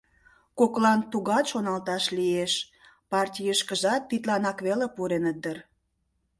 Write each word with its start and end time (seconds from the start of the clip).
Коклан 0.59 0.99
тугат 1.11 1.45
шоналташ 1.51 2.03
лиеш: 2.17 2.53
партийышкыжат 3.11 4.01
тидланак 4.09 4.57
веле 4.67 4.87
пуреныт 4.95 5.37
дыр. 5.43 5.57